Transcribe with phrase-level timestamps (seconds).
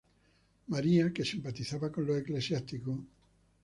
[0.65, 2.97] María, que simpatizaba con los eclesiásticos.